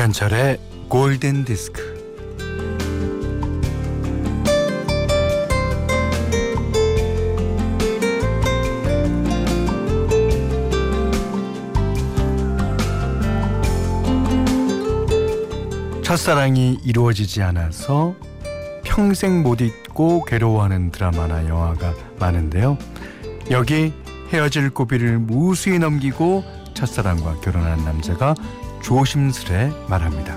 김현철의 0.00 0.58
골든 0.88 1.44
디스크. 1.44 1.82
첫사랑이 16.02 16.78
이루어지지 16.82 17.42
않아서 17.42 18.14
평생 18.82 19.42
못 19.42 19.60
잊고 19.60 20.24
괴로워하는 20.24 20.92
드라마나 20.92 21.46
영화가 21.46 21.92
많은데요. 22.18 22.78
여기 23.50 23.92
헤어질 24.32 24.70
고비를 24.70 25.18
무수히 25.18 25.78
넘기고 25.78 26.42
첫사랑과 26.72 27.40
결혼한 27.40 27.84
남자가 27.84 28.34
조심스레 28.82 29.72
말합니다. 29.88 30.34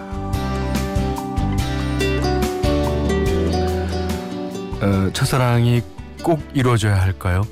어, 4.82 5.10
첫사랑이 5.14 5.82
꼭 6.24 6.42
이루어져야 6.54 7.02
할까요? 7.02 7.44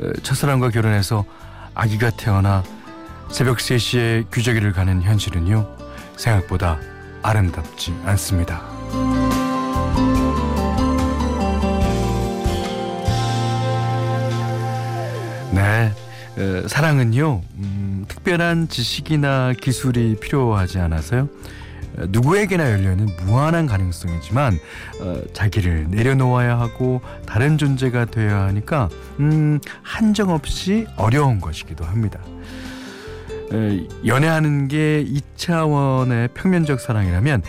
어, 0.00 0.12
첫사랑과 0.22 0.70
결혼해서 0.70 1.24
아기가 1.74 2.10
태어나 2.10 2.62
새벽 3.30 3.58
3시에 3.58 4.26
규저기를 4.30 4.72
가는 4.72 5.02
현실은요, 5.02 5.66
생각보다 6.16 6.78
아름답지 7.22 7.94
않습니다. 8.04 8.62
네, 15.52 15.92
어, 16.38 16.66
사랑은요 16.68 17.42
음, 17.58 17.91
특별한 18.08 18.68
지식이나 18.68 19.52
기술이 19.60 20.16
필요하지 20.20 20.78
않아서요 20.78 21.28
어, 21.98 22.04
누구에게나 22.08 22.70
열려있는 22.70 23.08
무한한 23.24 23.66
가능성이지만 23.66 24.58
어, 25.00 25.22
자기를 25.32 25.88
내려놓아야 25.90 26.58
하고 26.58 27.00
다른 27.26 27.58
존재가 27.58 28.06
되어야 28.06 28.42
하니까 28.44 28.88
음, 29.20 29.60
한정 29.82 30.30
없이 30.30 30.86
어려운 30.96 31.40
것이기도 31.40 31.84
합니다. 31.84 32.20
에, 33.52 33.86
연애하는 34.06 34.68
게 34.68 35.04
2차원의 35.04 36.32
평면적 36.34 36.80
사랑이라면 36.80 37.42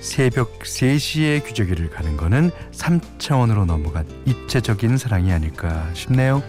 새벽 0.00 0.60
3시에 0.60 1.42
규저기를 1.44 1.90
가는 1.90 2.16
거는 2.16 2.50
3차원으로 2.72 3.64
넘어간 3.64 4.06
입체적인 4.26 4.98
사랑이 4.98 5.32
아닐까 5.32 5.88
싶네요. 5.94 6.42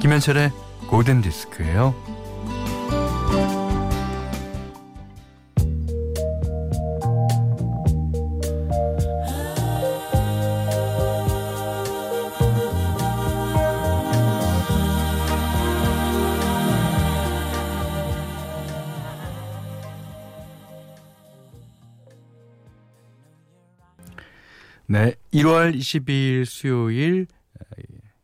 김현철의 0.00 0.50
골든 0.88 1.22
디스크예요. 1.22 2.13
네, 24.86 25.14
1월 25.32 25.74
22일 25.74 26.44
수요일 26.44 27.26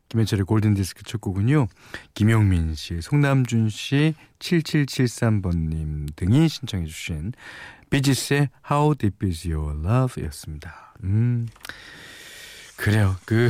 김현철의 0.09 0.45
골든디스크 0.45 1.03
첫 1.03 1.21
곡은요. 1.21 1.67
김용민 2.13 2.75
씨, 2.75 3.01
송남준 3.01 3.69
씨, 3.69 4.13
7773번님 4.39 6.15
등이 6.15 6.49
신청해 6.49 6.85
주신 6.85 7.33
비지스의 7.89 8.49
How 8.69 8.95
Deep 8.95 9.25
Is 9.25 9.47
Your 9.47 9.79
Love 9.79 10.23
였습니다. 10.25 10.93
음, 11.03 11.47
그래요. 12.77 13.15
그 13.25 13.49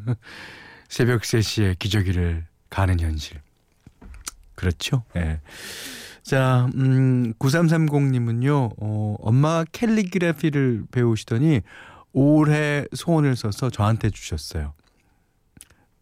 새벽 0.88 1.22
3시에 1.22 1.78
기저귀를 1.78 2.46
가는 2.70 2.98
현실. 2.98 3.40
그렇죠. 4.54 5.04
예. 5.16 5.20
네. 5.20 5.40
자, 6.22 6.68
음, 6.76 7.34
9330님은요, 7.38 8.74
어, 8.78 9.16
엄마가 9.18 9.64
캘리그래피를 9.72 10.84
배우시더니 10.92 11.62
올해 12.12 12.84
소원을 12.94 13.36
써서 13.36 13.70
저한테 13.70 14.10
주셨어요. 14.10 14.74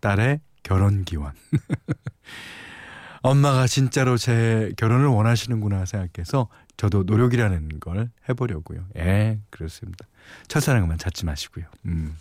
딸의 0.00 0.41
결혼 0.62 1.04
기원. 1.04 1.32
엄마가 3.22 3.66
진짜로 3.66 4.16
제 4.16 4.72
결혼을 4.78 5.06
원하시는구나 5.06 5.84
생각해서 5.84 6.48
저도 6.78 7.03
노력이라는 7.03 7.81
걸 7.81 8.10
해보려고요. 8.28 8.87
예, 8.97 9.38
그렇습니다. 9.50 10.06
첫사랑만 10.48 10.97
찾지 10.97 11.26
마시고요. 11.26 11.66
음. 11.84 12.16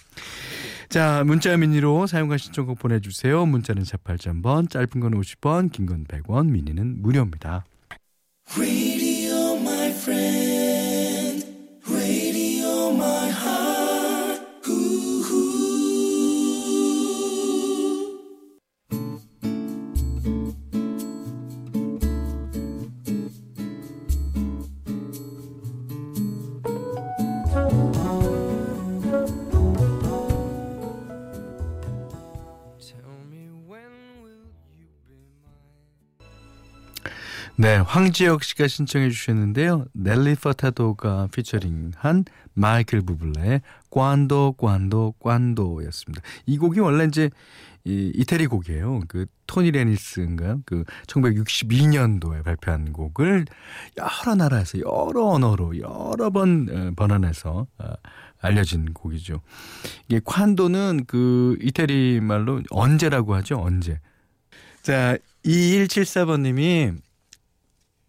자, 0.89 1.23
문자 1.25 1.55
미니로 1.55 2.05
사용과 2.07 2.35
신청곡 2.35 2.79
보내주세요. 2.79 3.45
문자는 3.45 3.83
48,000번, 3.83 4.69
짧은 4.69 4.99
건 4.99 5.11
50원, 5.13 5.71
긴 5.71 5.85
건 5.85 6.03
100원, 6.05 6.47
미니는 6.49 7.01
무료입니다. 7.01 7.63
네, 37.61 37.75
황지혁 37.75 38.45
씨가 38.45 38.69
신청해 38.69 39.09
주셨는데요. 39.09 39.83
넬리 39.91 40.35
퍼타도가 40.35 41.27
피처링한 41.33 42.23
마이클 42.53 43.01
부블레의 43.01 43.59
관도 43.91 44.53
관도 44.57 45.15
관도였습니다. 45.19 46.21
이 46.45 46.57
곡이 46.57 46.79
원래 46.79 47.03
이제 47.03 47.29
이 47.83 48.13
이태리 48.15 48.47
곡이에요. 48.47 49.01
그 49.09 49.25
토니 49.45 49.71
레니스인가요? 49.71 50.61
그 50.65 50.85
1962년도에 51.07 52.45
발표한 52.45 52.93
곡을 52.93 53.45
여러 53.97 54.35
나라에서 54.35 54.79
여러 54.79 55.25
언어로 55.25 55.79
여러 55.79 56.29
번 56.29 56.69
어, 56.71 56.91
번안해서 56.95 57.67
어, 57.77 57.93
알려진 58.39 58.93
곡이죠. 58.93 59.41
이게 60.07 60.21
관도는 60.23 61.03
그 61.07 61.57
이태리 61.61 62.21
말로 62.21 62.61
언제라고 62.69 63.35
하죠. 63.35 63.59
언제. 63.59 63.99
자, 64.81 65.17
2174번 65.43 66.43
님이 66.43 66.93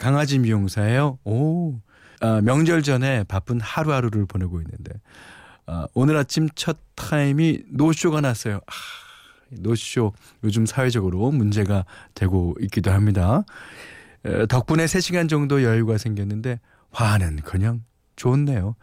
강아지 0.00 0.38
미용사예요. 0.38 1.18
오. 1.24 1.78
아, 2.22 2.40
명절 2.40 2.82
전에 2.82 3.22
바쁜 3.24 3.60
하루하루를 3.60 4.24
보내고 4.26 4.60
있는데 4.62 4.92
아, 5.66 5.86
오늘 5.92 6.16
아침 6.16 6.48
첫 6.54 6.78
타임이 6.94 7.64
노쇼가 7.70 8.22
났어요. 8.22 8.56
아, 8.66 8.72
노쇼 9.50 10.14
요즘 10.42 10.64
사회적으로 10.64 11.30
문제가 11.30 11.84
되고 12.14 12.56
있기도 12.60 12.90
합니다. 12.90 13.44
에, 14.24 14.46
덕분에 14.46 14.86
3시간 14.86 15.28
정도 15.28 15.62
여유가 15.62 15.98
생겼는데 15.98 16.60
화는 16.92 17.36
그냥 17.42 17.84
좋네요. 18.16 18.76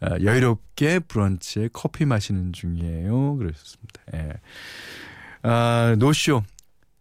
아, 0.00 0.18
여유롭게 0.20 1.00
브런치에 1.00 1.68
커피 1.72 2.04
마시는 2.04 2.52
중이에요. 2.52 3.36
그러셨습니다. 3.36 4.00
예. 4.14 4.32
아, 5.42 5.94
노쇼 6.00 6.42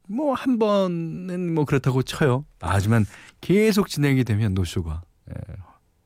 뭐 0.08 0.34
한 0.34 0.60
번은 0.60 1.54
뭐 1.54 1.66
그렇다고 1.66 2.04
쳐요. 2.04 2.46
하지만 2.60 3.06
계속 3.42 3.88
진행이 3.88 4.24
되면 4.24 4.54
노쇼가 4.54 5.02
예, 5.30 5.34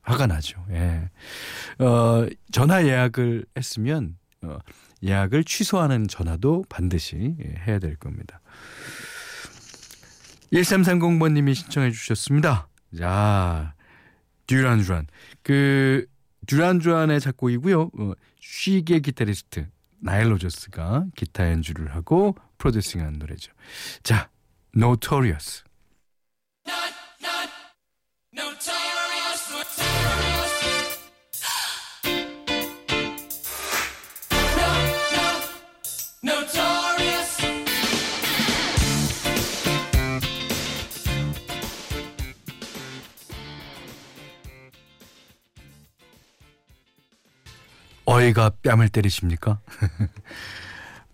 화가 0.03 0.27
나죠. 0.27 0.63
예. 0.71 1.09
어, 1.83 2.27
전화 2.51 2.85
예약을 2.85 3.45
했으면 3.57 4.17
어, 4.43 4.59
예약을 5.03 5.43
취소하는 5.43 6.07
전화도 6.07 6.65
반드시 6.69 7.35
예, 7.43 7.55
해야 7.67 7.79
될 7.79 7.95
겁니다. 7.95 8.39
1330번님이 10.53 11.55
신청해 11.55 11.91
주셨습니다. 11.91 12.67
자, 12.97 13.73
듀란 14.47 14.81
듀란. 14.81 15.07
그 15.43 16.05
듀란 16.45 16.79
듀란의 16.79 17.19
작곡이고요. 17.19 17.81
어, 17.99 18.13
쉬게 18.39 18.99
기타리스트 18.99 19.67
나일 19.99 20.31
로저스가 20.31 21.07
기타 21.15 21.51
연주를 21.51 21.93
하고 21.93 22.35
프로듀싱한 22.57 23.13
노래죠. 23.13 23.51
자, 24.03 24.29
Notorious. 24.75 25.63
어이가 48.09 48.51
뺨을 48.63 48.89
때리십니까? 48.89 49.59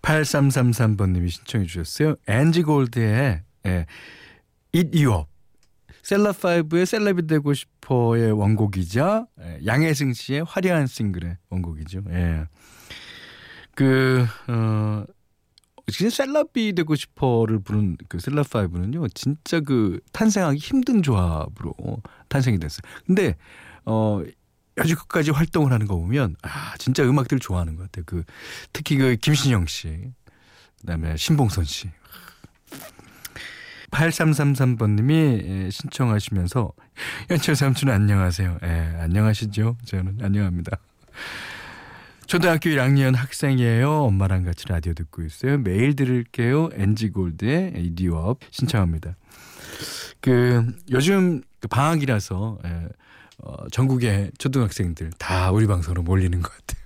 8333번님이 0.04 1.30
신청해 1.30 1.66
주셨어요. 1.66 2.16
앤지 2.28 2.62
골드의 2.62 3.42
예, 3.66 3.86
Eat 4.74 5.04
You 5.04 5.20
Up. 5.20 5.30
셀럽5의 6.02 6.84
셀럽이 6.84 7.26
되고 7.26 7.54
싶어의 7.54 8.32
원곡이자 8.32 9.26
예, 9.40 9.60
양혜승 9.64 10.12
씨의 10.12 10.44
화려한 10.44 10.86
싱글의 10.86 11.38
원곡이죠. 11.48 12.02
예. 12.10 12.44
그, 13.74 14.24
어, 14.48 15.04
지금 15.90 16.10
셀럽이 16.10 16.74
되고 16.74 16.94
싶어를 16.94 17.58
부른 17.58 17.96
그 18.08 18.18
셀럽5는요, 18.18 19.12
진짜 19.14 19.60
그 19.60 20.00
탄생하기 20.12 20.58
힘든 20.58 21.02
조합으로 21.02 21.74
탄생이 22.28 22.58
됐어요. 22.58 22.82
근데, 23.06 23.36
어, 23.84 24.22
여지껏까지 24.76 25.30
활동을 25.30 25.72
하는 25.72 25.86
거 25.86 25.96
보면 25.96 26.36
아 26.42 26.74
진짜 26.78 27.02
음악들 27.04 27.38
좋아하는 27.38 27.76
것 27.76 27.84
같아요. 27.84 28.04
그 28.06 28.24
특히 28.72 28.96
그 28.96 29.16
김신영 29.16 29.66
씨, 29.66 30.12
그다음에 30.80 31.16
신봉선 31.16 31.64
씨. 31.64 31.90
8333번님이 33.90 35.44
예, 35.44 35.70
신청하시면서 35.70 36.72
연철 37.30 37.54
삼촌 37.54 37.90
안녕하세요. 37.90 38.58
예, 38.64 38.96
안녕하시죠? 38.98 39.76
저는 39.84 40.18
안녕합니다. 40.20 40.78
초등학교 42.26 42.70
1학년 42.70 43.14
학생이에요. 43.14 43.88
엄마랑 44.04 44.44
같이 44.44 44.66
라디오 44.66 44.94
듣고 44.94 45.22
있어요. 45.22 45.58
매일 45.58 45.94
들을게요. 45.94 46.70
엔지 46.72 47.10
골드의 47.10 47.74
이디오업 47.76 48.40
신청합니다. 48.50 49.14
그 50.20 50.66
요즘 50.90 51.42
그 51.60 51.68
방학이라서 51.68 52.58
예, 52.64 52.73
어, 53.44 53.68
전국의 53.68 54.32
초등학생들 54.38 55.10
다 55.18 55.50
우리 55.50 55.66
방송으로 55.66 56.02
몰리는 56.02 56.40
것 56.40 56.50
같아요. 56.50 56.84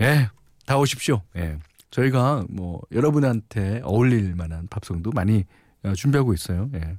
예, 0.00 0.30
다 0.64 0.78
오십시오. 0.78 1.22
예. 1.36 1.58
저희가 1.90 2.44
뭐 2.48 2.80
여러분한테 2.92 3.82
어울릴 3.84 4.34
만한 4.34 4.66
팝송도 4.68 5.10
많이 5.12 5.44
어, 5.82 5.92
준비하고 5.94 6.32
있어요. 6.32 6.70
예. 6.74 6.96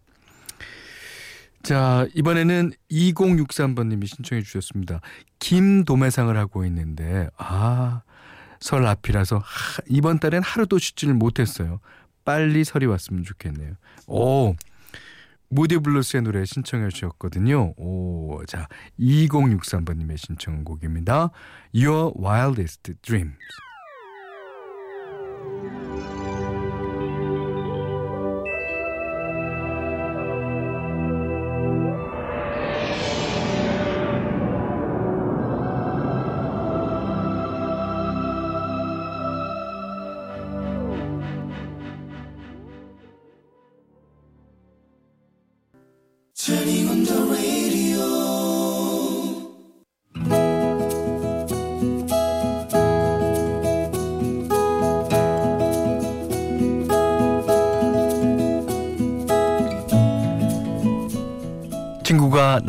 자, 1.63 2.07
이번에는 2.15 2.71
2063번님이 2.91 4.07
신청해 4.07 4.41
주셨습니다. 4.41 4.99
김도매상을 5.39 6.35
하고 6.35 6.65
있는데, 6.65 7.29
아, 7.37 8.01
설 8.59 8.85
앞이라서 8.87 9.37
하, 9.37 9.81
이번 9.87 10.19
달엔 10.19 10.41
하루도 10.41 10.79
쉬지를 10.79 11.13
못했어요. 11.13 11.79
빨리 12.25 12.63
설이 12.63 12.87
왔으면 12.87 13.23
좋겠네요. 13.23 13.73
오, 14.07 14.55
무디 15.53 15.79
블루스의 15.79 16.23
노래 16.23 16.45
신청해 16.45 16.89
주셨거든요. 16.89 17.73
오, 17.75 18.41
자, 18.47 18.69
2063번님의 18.97 20.17
신청곡입니다. 20.17 21.29
Your 21.75 22.13
Wildest 22.17 22.93
Dreams. 23.01 23.35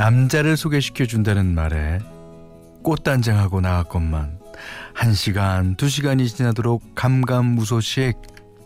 남자를 0.02 0.56
소개시켜 0.56 1.06
준다는 1.06 1.54
말에 1.54 2.00
꽃단장하고 2.82 3.60
나왔건만 3.60 4.36
한 4.94 5.14
시간 5.14 5.76
두 5.76 5.88
시간이 5.88 6.26
지나도록 6.28 6.82
감감무소식 6.96 8.16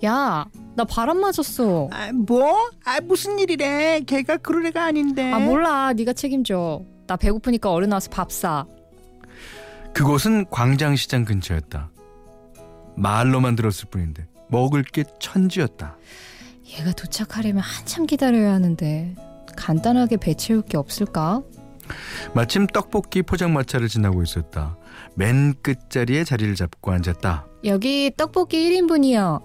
야, 0.07 0.47
나 0.77 0.85
바람 0.85 1.21
맞았어. 1.21 1.91
아, 1.93 2.11
뭐? 2.13 2.71
아, 2.87 3.01
무슨 3.03 3.39
일이래? 3.39 4.01
걔가 4.07 4.39
그럴 4.39 4.65
애가 4.67 4.85
아닌데. 4.85 5.31
아 5.31 5.39
몰라, 5.39 5.93
네가 5.93 6.15
책임져. 6.15 6.83
나 7.07 7.17
배고프니까 7.17 7.71
얼른 7.71 7.93
와서 7.93 8.09
밥 8.11 8.33
사. 8.33 8.65
그곳은 9.93 10.47
광장시장 10.51 11.27
근처였다. 11.27 11.91
말로만 12.97 13.57
들었을 13.57 13.91
뿐인데 13.91 14.27
먹을 14.49 14.83
게 14.85 15.05
천지였다. 15.21 15.97
얘가 16.79 16.93
도착하려면 16.93 17.63
한참 17.63 18.07
기다려야 18.07 18.53
하는데 18.55 19.15
간단하게 19.57 20.17
배 20.19 20.35
채울 20.35 20.63
게 20.63 20.77
없을까? 20.77 21.43
마침 22.35 22.67
떡볶이 22.67 23.23
포장마차를 23.23 23.89
지나고 23.89 24.23
있었다. 24.23 24.77
맨 25.15 25.55
끝자리에 25.63 26.25
자리를 26.25 26.55
잡고 26.57 26.91
앉았다. 26.93 27.47
여기 27.65 28.11
떡볶이 28.17 28.59
1인분이요. 28.71 29.43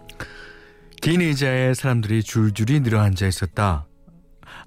긴 1.01 1.21
의자에 1.21 1.73
사람들이 1.73 2.23
줄줄이 2.23 2.79
늘어 2.81 2.99
앉아 3.01 3.27
있었다. 3.27 3.87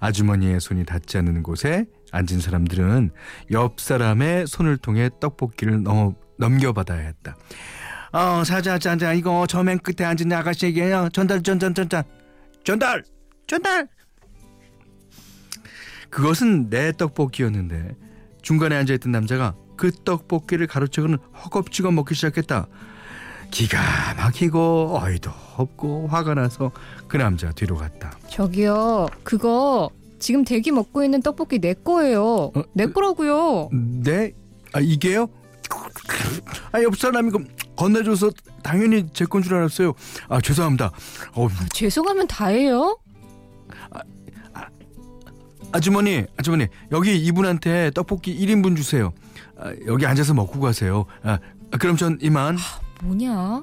아주머니의 0.00 0.60
손이 0.60 0.84
닿지 0.84 1.18
않는 1.18 1.42
곳에 1.42 1.86
앉은 2.12 2.40
사람들은 2.40 3.10
옆 3.52 3.80
사람의 3.80 4.46
손을 4.46 4.76
통해 4.76 5.10
떡볶이를 5.20 5.82
넘, 5.82 6.14
넘겨받아야 6.38 6.98
했다. 7.00 7.36
어, 8.12 8.44
사자, 8.44 8.78
자자, 8.78 9.12
이거 9.12 9.46
저 9.48 9.62
맨 9.64 9.78
끝에 9.78 10.06
앉은 10.06 10.32
아가씨에게요. 10.32 11.08
전달, 11.12 11.42
전달, 11.42 11.74
전달, 11.74 12.04
전달, 12.64 13.02
전달. 13.48 13.88
그것은 16.10 16.70
내 16.70 16.92
떡볶이였는데 16.92 17.96
중간에 18.42 18.76
앉아있던 18.76 19.10
남자가 19.12 19.54
그 19.76 19.90
떡볶이를 19.90 20.66
가로채고는 20.66 21.18
허겁지겁 21.44 21.92
먹기 21.94 22.14
시작했다. 22.14 22.66
기가 23.50 23.78
막히고 24.16 24.98
어이도 25.00 25.30
없고 25.56 26.08
화가 26.08 26.34
나서 26.34 26.72
그 27.08 27.16
남자 27.16 27.52
뒤로 27.52 27.76
갔다. 27.76 28.12
저기요, 28.28 29.08
그거 29.22 29.90
지금 30.18 30.44
대기 30.44 30.72
먹고 30.72 31.04
있는 31.04 31.22
떡볶이 31.22 31.58
내 31.60 31.74
거예요. 31.74 32.50
어, 32.54 32.62
내 32.72 32.86
거라고요. 32.86 33.70
네? 33.72 34.32
아 34.72 34.80
이게요? 34.80 35.28
아 36.72 36.80
옆 36.82 36.96
사람이 36.96 37.30
그 37.30 37.44
건네줘서 37.76 38.30
당연히 38.62 39.06
제 39.12 39.24
건 39.24 39.42
줄 39.42 39.54
알았어요. 39.54 39.92
아 40.28 40.40
죄송합니다. 40.40 40.90
어, 41.34 41.48
죄송하면 41.72 42.26
다예요. 42.26 42.98
아주머니, 45.74 46.24
아주머니 46.36 46.68
여기 46.92 47.16
이분한테 47.18 47.90
떡볶이 47.90 48.32
1인분 48.38 48.76
주세요. 48.76 49.12
아, 49.58 49.74
여기 49.88 50.06
앉아서 50.06 50.32
먹고 50.32 50.60
가세요. 50.60 51.04
아, 51.24 51.38
그럼 51.80 51.96
전 51.96 52.16
이만. 52.22 52.56
뭐냐? 53.02 53.62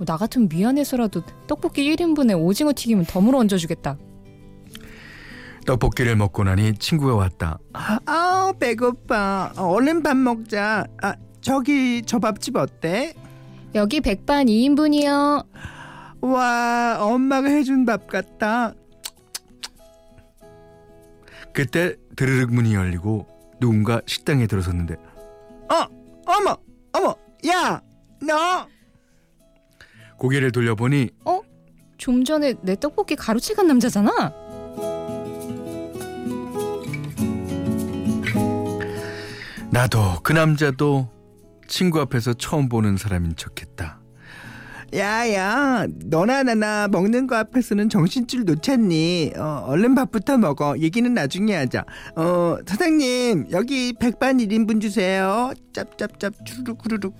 나 0.00 0.16
같으면 0.16 0.48
미안해서라도 0.48 1.22
떡볶이 1.46 1.88
1인분에 1.94 2.36
오징어 2.36 2.72
튀김은 2.74 3.04
덤으로 3.04 3.38
얹어주겠다. 3.38 3.96
떡볶이를 5.64 6.16
먹고 6.16 6.42
나니 6.42 6.74
친구가 6.74 7.14
왔다. 7.14 7.60
아, 7.72 8.52
배고파. 8.58 9.52
어, 9.56 9.62
얼른 9.68 10.02
밥 10.02 10.16
먹자. 10.16 10.84
아, 11.00 11.14
저기 11.40 12.02
저 12.04 12.18
밥집 12.18 12.56
어때? 12.56 13.14
여기 13.76 14.00
백반 14.00 14.46
2인분이요. 14.46 15.46
와, 16.22 16.96
엄마가 17.00 17.48
해준 17.48 17.86
밥 17.86 18.08
같다. 18.08 18.74
그때 21.52 21.96
드르륵 22.16 22.52
문이 22.52 22.74
열리고 22.74 23.26
누군가 23.60 24.00
식당에 24.06 24.46
들어섰는데 24.46 24.94
어, 24.94 25.86
어머, 26.26 26.56
어머, 26.92 27.16
야, 27.46 27.80
너. 28.20 28.66
고개를 30.18 30.52
돌려보니 30.52 31.10
좀 32.02 32.24
전에 32.24 32.54
내 32.62 32.74
떡볶이 32.74 33.14
가로채 33.14 33.54
간 33.54 33.68
남자잖아. 33.68 34.10
나도 39.70 40.20
그 40.24 40.32
남자도 40.32 41.08
친구 41.68 42.00
앞에서 42.00 42.34
처음 42.34 42.68
보는 42.68 42.96
사람인 42.96 43.36
척했다. 43.36 44.01
야야, 44.94 45.86
너나 46.04 46.42
나나 46.42 46.86
먹는 46.88 47.26
거 47.26 47.36
앞에서는 47.36 47.88
정신줄 47.88 48.44
놓쳤니? 48.44 49.32
어, 49.36 49.64
얼른 49.66 49.94
밥부터 49.94 50.36
먹어. 50.36 50.76
얘기는 50.78 51.12
나중에 51.14 51.54
하자. 51.56 51.84
어, 52.14 52.56
사장님, 52.66 53.46
여기 53.52 53.94
백반 53.94 54.36
1인분 54.36 54.82
주세요. 54.82 55.52
짭짭짭, 55.72 56.44
주르륵, 56.44 56.78
구르륵. 56.78 57.14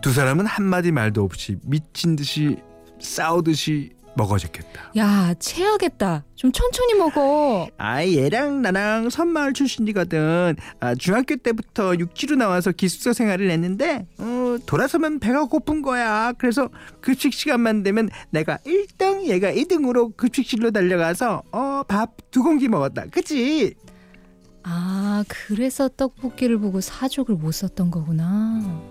두 0.00 0.12
사람은 0.12 0.46
한마디 0.46 0.92
말도 0.92 1.22
없이 1.24 1.56
미친 1.64 2.14
듯이 2.14 2.56
싸우듯이 3.00 3.90
먹어줬겠다. 4.14 4.92
야, 4.96 5.34
체하겠다. 5.38 6.24
좀 6.34 6.50
천천히 6.50 6.94
먹어. 6.94 7.68
아 7.78 8.04
얘랑 8.04 8.62
나랑 8.62 9.10
섬마을 9.10 9.52
출신이거든. 9.52 10.56
아, 10.80 10.94
중학교 10.96 11.36
때부터 11.36 11.94
육지로 11.96 12.34
나와서 12.36 12.72
기숙사 12.72 13.12
생활을 13.12 13.50
했는데 13.50 14.06
어, 14.54 14.58
돌아서면 14.66 15.18
배가 15.20 15.44
고픈 15.44 15.82
거야. 15.82 16.32
그래서 16.38 16.68
급식 17.00 17.32
시간만 17.32 17.82
되면 17.82 18.08
내가 18.30 18.58
1등 18.58 19.26
얘가 19.26 19.50
2등으로 19.52 20.16
급식실로 20.16 20.70
달려가서 20.70 21.42
어, 21.52 21.82
밥 21.88 22.16
두 22.30 22.42
공기 22.42 22.68
먹었다. 22.68 23.04
그치? 23.10 23.74
아, 24.62 25.24
그래서 25.28 25.88
떡볶이를 25.88 26.58
보고 26.58 26.80
사족을 26.80 27.36
못 27.36 27.52
썼던 27.52 27.90
거구나. 27.90 28.82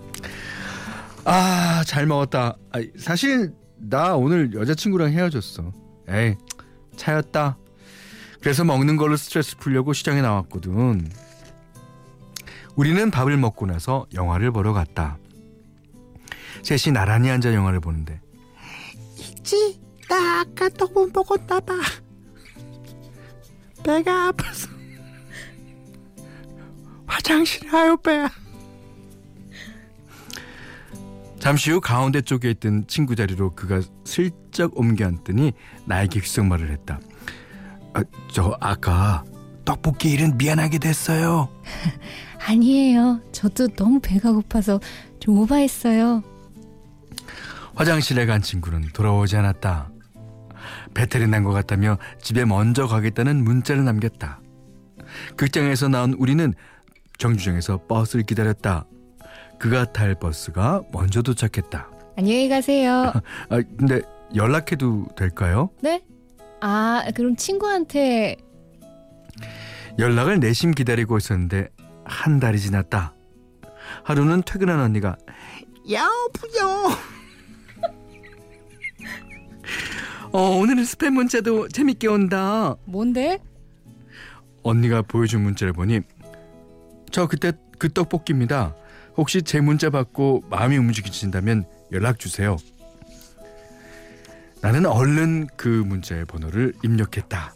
아, 1.24 1.84
잘 1.86 2.06
먹었다. 2.06 2.56
아, 2.72 2.80
사실 2.98 3.52
나 3.76 4.16
오늘 4.16 4.52
여자친구랑 4.54 5.12
헤어졌어. 5.12 5.72
에이, 6.08 6.34
차였다. 6.96 7.58
그래서 8.40 8.64
먹는 8.64 8.96
걸로 8.96 9.16
스트레스 9.16 9.56
풀려고 9.56 9.92
시장에 9.92 10.20
나왔거든. 10.20 11.08
우리는 12.76 13.10
밥을 13.10 13.36
먹고 13.36 13.66
나서 13.66 14.06
영화를 14.14 14.50
보러 14.52 14.72
갔다. 14.72 15.18
셋이 16.62 16.92
나란히 16.92 17.30
앉아 17.30 17.52
영화를 17.54 17.80
보는데 17.80 18.20
있지? 19.18 19.80
나 20.08 20.40
아까 20.40 20.68
떡국 20.70 21.12
먹었나 21.12 21.60
봐. 21.60 21.74
배가 23.84 24.28
아파서 24.28 24.68
화장실 27.06 27.68
가요 27.68 27.96
배. 27.96 28.26
잠시 31.38 31.70
후 31.70 31.80
가운데 31.80 32.20
쪽에 32.20 32.50
있던 32.50 32.86
친구 32.88 33.14
자리로 33.14 33.54
그가 33.54 33.80
슬쩍 34.04 34.76
옮겨 34.76 35.06
앉더니 35.06 35.52
나에게 35.86 36.20
귓속말을 36.20 36.70
했다. 36.70 37.00
아, 37.94 38.02
저 38.32 38.56
아까 38.60 39.24
떡볶이 39.64 40.10
일은 40.10 40.36
미안하게 40.36 40.78
됐어요. 40.78 41.48
아니에요. 42.46 43.20
저도 43.32 43.68
너무 43.68 44.00
배가 44.00 44.32
고파서 44.32 44.80
좀 45.20 45.38
오바했어요. 45.38 46.22
화장실에 47.82 48.26
간 48.26 48.42
친구는 48.42 48.88
돌아오지 48.92 49.36
않았다. 49.36 49.90
배탈이 50.94 51.28
난 51.28 51.44
것 51.44 51.52
같다며 51.52 51.96
집에 52.20 52.44
먼저 52.44 52.88
가겠다는 52.88 53.44
문자를 53.44 53.84
남겼다. 53.84 54.40
극장에서 55.36 55.86
나온 55.86 56.12
우리는 56.14 56.52
정류장에서 57.18 57.86
버스를 57.86 58.24
기다렸다. 58.24 58.84
그가 59.60 59.92
탈 59.92 60.16
버스가 60.16 60.82
먼저 60.92 61.22
도착했다. 61.22 61.88
안녕히 62.16 62.48
가세요. 62.48 63.12
아, 63.48 63.62
근데 63.78 64.02
연락해도 64.34 65.06
될까요? 65.16 65.70
네? 65.80 66.02
아, 66.60 67.04
그럼 67.14 67.36
친구한테 67.36 68.34
연락을 70.00 70.40
내심 70.40 70.72
기다리고 70.72 71.16
있었는데 71.16 71.68
한 72.04 72.40
달이 72.40 72.58
지났다. 72.58 73.14
하루는 74.02 74.42
퇴근한 74.42 74.80
언니가 74.80 75.16
여보요. 75.88 76.90
어, 80.32 80.40
오늘은 80.58 80.82
스팸 80.82 81.10
문자도 81.10 81.68
재밌게 81.68 82.06
온다. 82.08 82.74
뭔데? 82.84 83.38
언니가 84.62 85.02
보여준 85.02 85.42
문자를 85.42 85.72
보니 85.72 86.00
저 87.10 87.26
그때 87.26 87.52
그 87.78 87.88
떡볶이입니다. 87.92 88.74
혹시 89.16 89.42
제 89.42 89.60
문자 89.60 89.88
받고 89.90 90.44
마음이 90.50 90.76
움직이신다면 90.76 91.64
연락 91.92 92.18
주세요. 92.18 92.56
나는 94.60 94.86
얼른 94.86 95.46
그 95.56 95.68
문자의 95.68 96.24
번호를 96.26 96.74
입력했다. 96.82 97.54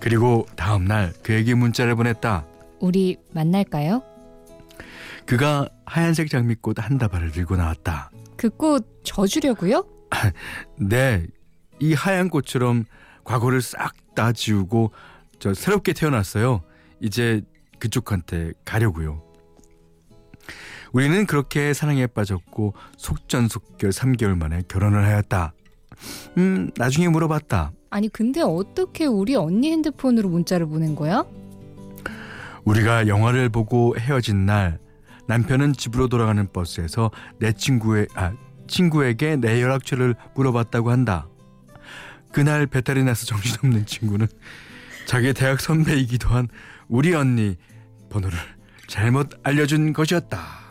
그리고 0.00 0.46
다음 0.56 0.84
날 0.86 1.12
그에게 1.22 1.54
문자를 1.54 1.94
보냈다. 1.94 2.46
우리 2.80 3.16
만날까요? 3.32 4.02
그가 5.26 5.68
하얀색 5.84 6.30
장미꽃 6.30 6.78
한 6.82 6.96
다발을 6.98 7.32
들고 7.32 7.56
나왔다. 7.56 8.10
그 8.36 8.48
꽃 8.50 9.00
져주려고요? 9.04 9.84
네, 10.78 11.26
이 11.80 11.94
하얀 11.94 12.28
꽃처럼 12.28 12.84
과거를 13.24 13.60
싹 13.62 13.94
다 14.18 14.32
지우고 14.32 14.90
저 15.38 15.54
새롭게 15.54 15.92
태어났어요. 15.92 16.62
이제 17.00 17.40
그쪽한테 17.78 18.50
가려고요. 18.64 19.22
우리는 20.92 21.24
그렇게 21.24 21.72
사랑에 21.72 22.08
빠졌고 22.08 22.74
속전속결 22.96 23.90
3개월 23.90 24.36
만에 24.36 24.62
결혼을 24.66 25.04
하였다. 25.04 25.52
음, 26.36 26.72
나중에 26.76 27.06
물어봤다. 27.08 27.70
아니 27.90 28.08
근데 28.08 28.40
어떻게 28.42 29.06
우리 29.06 29.36
언니 29.36 29.70
핸드폰으로 29.70 30.28
문자를 30.28 30.66
보낸 30.66 30.96
거야? 30.96 31.24
우리가 32.64 33.06
영화를 33.06 33.50
보고 33.50 33.94
헤어진 33.96 34.46
날 34.46 34.80
남편은 35.28 35.74
집으로 35.74 36.08
돌아가는 36.08 36.44
버스에서 36.52 37.12
내 37.38 37.52
친구의 37.52 38.08
아 38.16 38.32
친구에게 38.68 39.36
내 39.36 39.60
연락처를 39.60 40.14
물어봤다고 40.34 40.90
한다. 40.90 41.26
그날 42.32 42.66
배탈이 42.66 43.02
나서 43.04 43.26
정신없는 43.26 43.86
친구는 43.86 44.26
자기 45.06 45.32
대학 45.32 45.60
선배이기도 45.60 46.28
한 46.28 46.48
우리 46.88 47.14
언니 47.14 47.56
번호를 48.10 48.38
잘못 48.86 49.30
알려준 49.42 49.92
것이었다. 49.92 50.67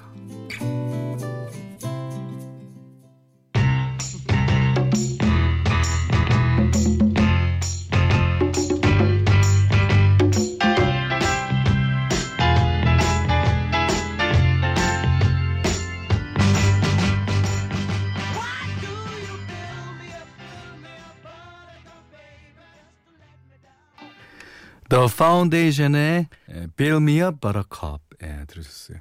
The 24.98 25.06
Foundation의 25.06 26.28
Build 26.76 27.04
Me 27.04 27.22
a 27.22 27.30
Buttercup 27.30 28.02
예, 28.24 28.46
들으셨어요. 28.48 28.98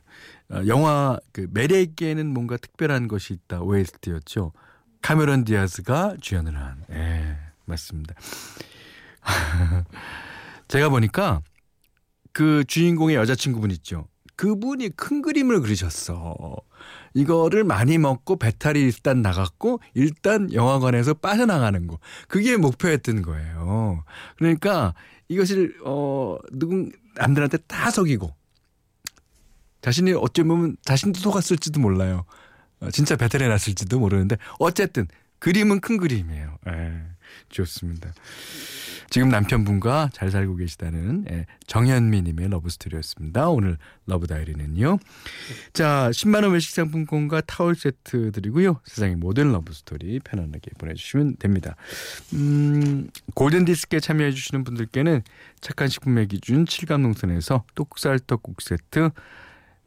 어, 0.51 0.63
영화 0.67 1.19
그 1.33 1.49
매력에는 1.51 2.27
뭔가 2.27 2.59
특별한 2.59 3.09
것이 3.09 3.33
있다 3.33 3.63
OST였죠. 3.63 4.53
카메론 5.01 5.45
디아스가 5.45 6.17
주연을 6.21 6.55
한 6.55 6.85
예, 6.91 7.39
맞습니다. 7.65 8.15
제가 10.69 10.91
보니까 10.91 11.41
그 12.33 12.65
주인공의 12.65 13.17
여자친구분 13.17 13.71
있죠. 13.71 14.07
그분이 14.37 14.91
큰 14.97 15.23
그림을 15.23 15.63
그리셨어. 15.63 16.57
이거를 17.15 17.65
많이 17.65 17.97
먹고 17.97 18.37
배탈이 18.37 18.79
일단 18.79 19.23
나갔고 19.23 19.81
일단 19.95 20.53
영화관에서 20.53 21.15
빠져나가는 21.15 21.87
거. 21.87 21.99
그게 22.29 22.59
목표였던 22.59 23.23
거예요. 23.23 24.05
그러니까 24.37 24.93
이것을 25.29 25.77
어 25.85 26.39
누군 26.53 26.93
남들한테 27.17 27.59
다 27.67 27.91
속이고 27.91 28.33
자신이 29.81 30.13
어쩌면 30.13 30.77
자신도 30.83 31.21
속았을지도 31.21 31.81
몰라요. 31.81 32.25
어, 32.81 32.91
진짜 32.91 33.17
배탈이 33.17 33.49
났을지도 33.49 33.99
모르는데 33.99 34.37
어쨌든 34.59 35.07
그림은 35.39 35.81
큰 35.81 35.97
그림이에요. 35.97 36.59
예, 36.69 37.03
좋습니다. 37.49 38.13
지금 39.11 39.29
남편분과 39.29 40.11
잘 40.13 40.31
살고 40.31 40.57
계시다는 40.57 41.27
예, 41.31 41.47
정현미님의 41.67 42.49
러브스토리였습니다. 42.49 43.49
오늘 43.49 43.79
러브다이리는요. 44.07 44.99
자, 45.73 46.11
10만원 46.11 46.53
외식 46.53 46.73
상품권과 46.73 47.43
타월 47.43 47.75
세트 47.75 48.33
드리고요. 48.33 48.81
세상의 48.85 49.17
모든 49.17 49.53
러브스토리 49.53 50.21
편안하게 50.21 50.73
보내주시면 50.79 51.37
됩니다. 51.37 51.77
음, 52.35 53.09
골든디스크에 53.35 54.01
참여해주시는 54.01 54.65
분들께는 54.65 55.23
착한 55.61 55.89
식품의 55.89 56.29
기준 56.29 56.65
7감농선에서 56.65 57.63
똑살 57.75 58.19
떡국 58.19 58.61
세트 58.61 59.11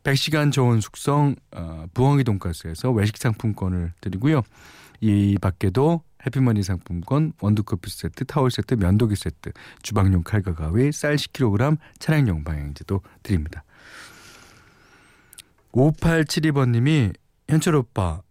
100시간 0.03 0.51
저온 0.51 0.81
숙성 0.81 1.35
어, 1.51 1.85
부엉이 1.93 2.23
돈가스에서 2.23 2.91
외식 2.91 3.17
상품권을 3.17 3.93
드리고요. 4.01 4.43
이 5.01 5.37
밖에도 5.39 6.03
해피머니 6.25 6.63
상품권, 6.63 7.33
원두커피 7.41 7.89
세트, 7.89 8.25
타월 8.25 8.51
세트, 8.51 8.75
면도기 8.75 9.15
세트, 9.15 9.51
주방용 9.81 10.23
칼과 10.23 10.53
가위, 10.53 10.91
쌀 10.91 11.15
10kg, 11.15 11.77
차량용 11.99 12.43
방향제도 12.43 13.01
드립니다. 13.23 13.63
5872번님이 15.71 17.13
현철 17.47 17.75
오빠 17.75 18.21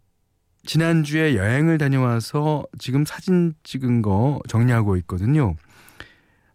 지난주에 0.64 1.36
여행을 1.36 1.78
다녀와서 1.78 2.64
지금 2.78 3.04
사진 3.06 3.54
찍은 3.62 4.02
거 4.02 4.40
정리하고 4.48 4.96
있거든요. 4.98 5.54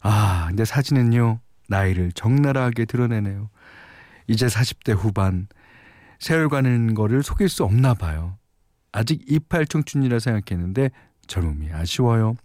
아, 0.00 0.46
근데 0.48 0.64
사진은요, 0.64 1.40
나이를 1.68 2.12
적나라하게 2.12 2.84
드러내네요. 2.84 3.50
이제 4.28 4.46
40대 4.46 4.94
후반, 4.94 5.48
세월 6.20 6.48
가는 6.48 6.94
거를 6.94 7.22
속일 7.22 7.48
수 7.48 7.64
없나 7.64 7.94
봐요. 7.94 8.38
아직 8.92 9.24
이팔 9.28 9.66
청춘이라 9.66 10.20
생각했는데 10.20 10.90
젊음이 11.26 11.72
아쉬워요. 11.72 12.36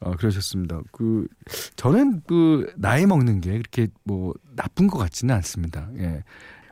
어, 0.00 0.12
그러셨습니다. 0.16 0.80
그, 0.92 1.26
저는 1.76 2.22
그, 2.26 2.72
나이 2.76 3.06
먹는 3.06 3.40
게 3.40 3.52
그렇게 3.52 3.88
뭐, 4.04 4.34
나쁜 4.54 4.86
것 4.86 4.98
같지는 4.98 5.34
않습니다. 5.36 5.88
예. 5.98 6.22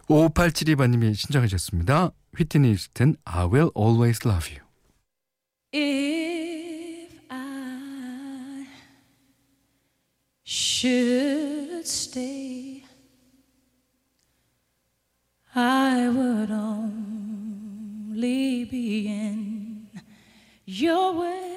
5872번님이 0.09 1.15
신청하셨습니다. 1.15 2.11
휘트니 2.37 2.77
스튼 2.77 3.17
I 3.25 3.47
will 3.47 3.71
always 3.77 4.21
love 4.27 4.51
you. 4.53 4.63
If 5.73 7.19
I 7.31 8.67
should 10.45 11.87
stay, 11.87 12.85
I 15.55 16.09
would 16.09 16.51
only 16.51 16.99
be 18.69 19.07
in 19.09 19.52
your 20.67 21.21
way. 21.21 21.53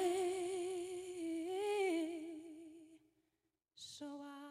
So 3.76 4.06
I 4.06 4.46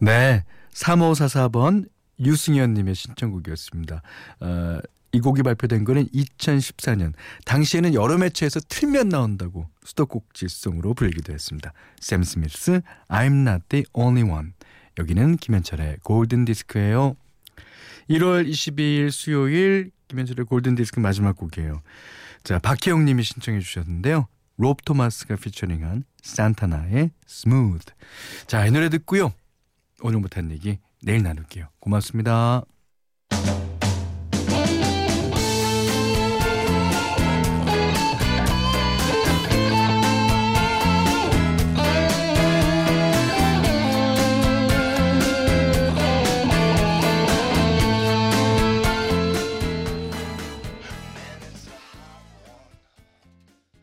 네. 0.00 0.44
3544번 0.72 1.88
유승현님의 2.20 2.94
신청곡이었습니다. 2.94 4.02
어, 4.40 4.78
이 5.12 5.20
곡이 5.20 5.42
발표된 5.44 5.84
거는 5.84 6.08
2014년. 6.08 7.12
당시에는 7.44 7.94
여러 7.94 8.18
매체에서 8.18 8.60
틀면 8.68 9.08
나온다고 9.08 9.68
수도꼭지송으로 9.84 10.94
불리기도 10.94 11.32
했습니다. 11.32 11.72
샘 12.00 12.24
스미스, 12.24 12.80
I'm 13.08 13.46
not 13.46 13.64
the 13.68 13.84
only 13.92 14.28
one. 14.28 14.52
여기는 14.98 15.36
김현철의 15.36 15.98
골든 16.02 16.44
디스크예요. 16.46 17.16
1월 18.10 18.48
22일 18.48 19.10
수요일 19.10 19.90
김현철의 20.08 20.46
골든 20.46 20.74
디스크 20.74 21.00
마지막 21.00 21.36
곡이에요. 21.36 21.82
자, 22.42 22.58
박혜영 22.58 23.04
님이 23.04 23.22
신청해 23.22 23.60
주셨는데요. 23.60 24.28
롭 24.56 24.84
토마스가 24.84 25.36
featuring한 25.36 26.04
산타나의 26.22 27.10
Smooth. 27.26 27.92
자, 28.46 28.66
이 28.66 28.70
노래 28.70 28.88
듣고요. 28.88 29.32
오늘 30.02 30.20
못한 30.20 30.50
얘기 30.50 30.78
내일 31.02 31.22
나눌게요. 31.22 31.68
고맙습니다. 31.80 32.64